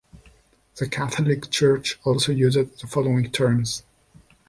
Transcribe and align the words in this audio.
The 0.77 0.89
Catholic 0.89 1.51
Church 1.51 1.99
also 2.05 2.31
uses 2.31 2.71
the 2.81 2.87
following 2.87 3.29
terms. 3.29 3.83